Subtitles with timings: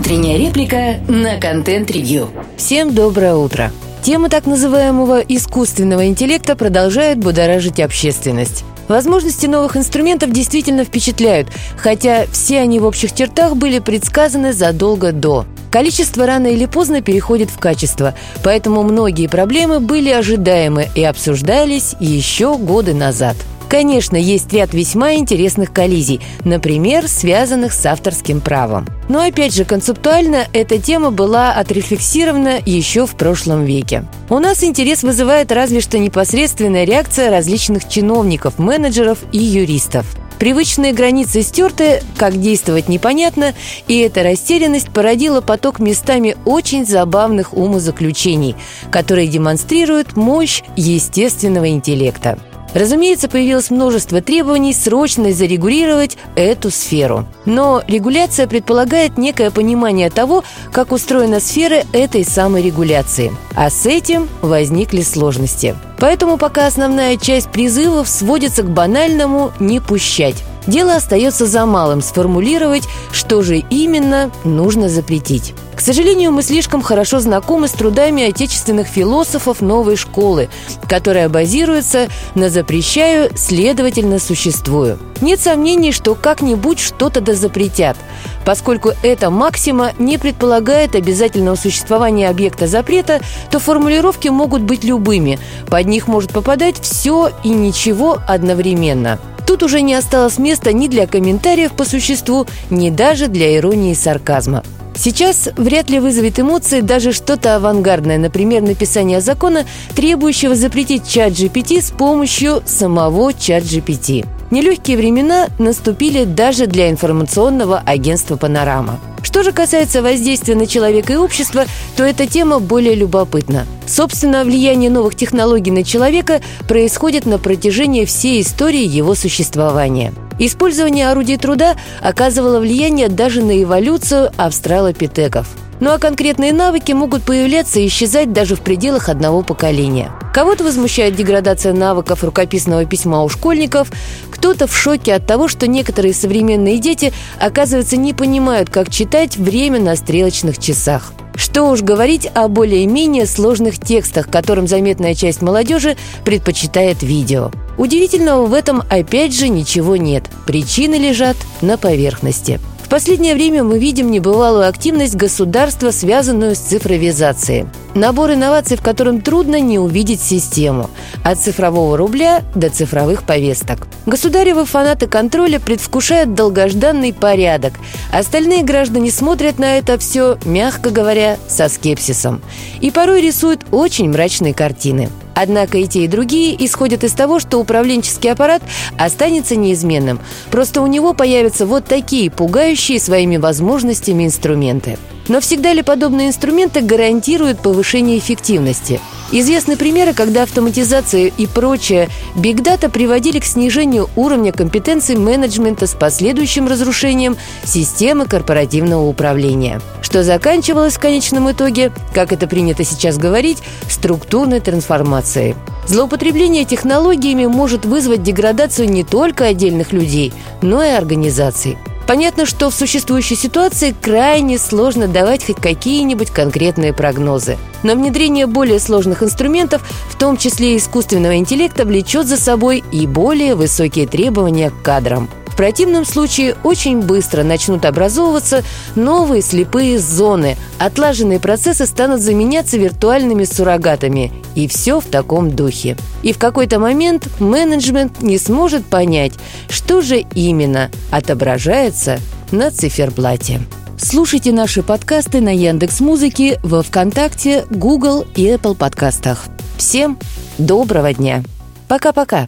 [0.00, 2.30] Утренняя реплика на контент-ревью.
[2.56, 3.70] Всем доброе утро.
[4.00, 8.64] Тема так называемого искусственного интеллекта продолжает будоражить общественность.
[8.88, 15.44] Возможности новых инструментов действительно впечатляют, хотя все они в общих чертах были предсказаны задолго до.
[15.70, 22.56] Количество рано или поздно переходит в качество, поэтому многие проблемы были ожидаемы и обсуждались еще
[22.56, 23.36] годы назад.
[23.70, 28.88] Конечно, есть ряд весьма интересных коллизий, например, связанных с авторским правом.
[29.08, 34.04] Но опять же, концептуально эта тема была отрефлексирована еще в прошлом веке.
[34.28, 40.04] У нас интерес вызывает разве что непосредственная реакция различных чиновников, менеджеров и юристов.
[40.40, 43.54] Привычные границы стерты, как действовать непонятно,
[43.86, 48.56] и эта растерянность породила поток местами очень забавных умозаключений,
[48.90, 52.36] которые демонстрируют мощь естественного интеллекта.
[52.74, 57.26] Разумеется, появилось множество требований срочно зарегулировать эту сферу.
[57.44, 63.32] Но регуляция предполагает некое понимание того, как устроена сфера этой самой регуляции.
[63.56, 65.74] А с этим возникли сложности.
[65.98, 70.44] Поэтому пока основная часть призывов сводится к банальному «не пущать».
[70.66, 75.54] Дело остается за малым сформулировать, что же именно нужно запретить.
[75.74, 80.50] К сожалению, мы слишком хорошо знакомы с трудами отечественных философов новой школы,
[80.86, 84.98] которая базируется на «запрещаю, следовательно, существую».
[85.22, 87.96] Нет сомнений, что как-нибудь что-то да запретят,
[88.44, 95.38] поскольку эта максима не предполагает обязательного существования объекта запрета, то формулировки могут быть любыми,
[95.70, 99.18] под них может попадать все и ничего одновременно–
[99.50, 103.96] Тут уже не осталось места ни для комментариев по существу, ни даже для иронии и
[103.96, 104.62] сарказма.
[104.94, 109.64] Сейчас вряд ли вызовет эмоции даже что-то авангардное, например, написание закона,
[109.96, 114.24] требующего запретить чат GPT с помощью самого чат GPT.
[114.52, 119.00] Нелегкие времена наступили даже для информационного агентства «Панорама».
[119.22, 121.64] Что же касается воздействия на человека и общество,
[121.96, 123.66] то эта тема более любопытна.
[123.86, 130.12] Собственно, влияние новых технологий на человека происходит на протяжении всей истории его существования.
[130.38, 135.48] Использование орудий труда оказывало влияние даже на эволюцию австралопитеков.
[135.80, 140.12] Ну а конкретные навыки могут появляться и исчезать даже в пределах одного поколения.
[140.34, 143.90] Кого-то возмущает деградация навыков рукописного письма у школьников,
[144.30, 149.80] кто-то в шоке от того, что некоторые современные дети, оказывается, не понимают, как читать время
[149.80, 151.14] на стрелочных часах.
[151.34, 157.50] Что уж говорить о более-менее сложных текстах, которым заметная часть молодежи предпочитает видео.
[157.78, 160.24] Удивительного в этом опять же ничего нет.
[160.46, 167.66] Причины лежат на поверхности последнее время мы видим небывалую активность государства, связанную с цифровизацией.
[167.94, 170.90] Набор инноваций, в котором трудно не увидеть систему.
[171.24, 173.86] От цифрового рубля до цифровых повесток.
[174.06, 177.74] Государевы фанаты контроля предвкушают долгожданный порядок.
[178.12, 182.42] Остальные граждане смотрят на это все, мягко говоря, со скепсисом.
[182.80, 185.08] И порой рисуют очень мрачные картины.
[185.42, 188.62] Однако и те, и другие исходят из того, что управленческий аппарат
[188.98, 190.20] останется неизменным.
[190.50, 194.98] Просто у него появятся вот такие пугающие своими возможностями инструменты.
[195.28, 199.00] Но всегда ли подобные инструменты гарантируют повышение эффективности?
[199.32, 206.66] Известны примеры, когда автоматизация и прочее бигдата приводили к снижению уровня компетенций менеджмента с последующим
[206.66, 213.58] разрушением системы корпоративного управления, что заканчивалось в конечном итоге, как это принято сейчас говорить,
[213.88, 215.54] структурной трансформацией.
[215.86, 221.78] Злоупотребление технологиями может вызвать деградацию не только отдельных людей, но и организаций.
[222.10, 227.56] Понятно, что в существующей ситуации крайне сложно давать хоть какие-нибудь конкретные прогнозы.
[227.84, 233.54] Но внедрение более сложных инструментов, в том числе искусственного интеллекта, влечет за собой и более
[233.54, 240.56] высокие требования к кадрам– противном случае очень быстро начнут образовываться новые слепые зоны.
[240.78, 244.32] Отлаженные процессы станут заменяться виртуальными суррогатами.
[244.54, 245.98] И все в таком духе.
[246.22, 249.34] И в какой-то момент менеджмент не сможет понять,
[249.68, 252.20] что же именно отображается
[252.52, 253.60] на циферблате.
[253.98, 259.44] Слушайте наши подкасты на Яндекс Музыке, во ВКонтакте, Google и Apple подкастах.
[259.76, 260.18] Всем
[260.56, 261.42] доброго дня.
[261.86, 262.38] Пока-пока.